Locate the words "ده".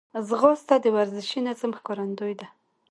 2.39-2.47